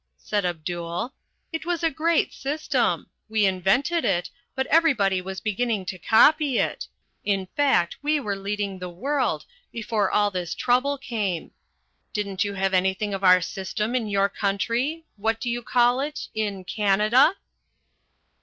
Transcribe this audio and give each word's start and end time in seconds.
said 0.17 0.45
Abdul. 0.45 1.13
"It 1.51 1.63
was 1.63 1.83
a 1.83 1.91
great 1.91 2.33
system. 2.33 3.11
We 3.29 3.45
invented 3.45 4.03
it, 4.03 4.31
but 4.55 4.65
everybody 4.65 5.21
was 5.21 5.39
beginning 5.39 5.85
to 5.85 5.99
copy 5.99 6.57
it. 6.57 6.87
In 7.23 7.45
fact, 7.55 7.97
we 8.01 8.19
were 8.19 8.35
leading 8.35 8.79
the 8.79 8.89
world, 8.89 9.45
before 9.71 10.09
all 10.09 10.31
this 10.31 10.55
trouble 10.55 10.97
came. 10.97 11.51
Didn't 12.13 12.43
you 12.43 12.55
have 12.55 12.73
anything 12.73 13.13
of 13.13 13.23
our 13.23 13.41
system 13.41 13.93
in 13.93 14.07
your 14.09 14.27
country 14.27 15.05
what 15.17 15.39
do 15.39 15.51
you 15.51 15.61
call 15.61 15.99
it 15.99 16.29
in 16.33 16.63
Canada?" 16.63 17.35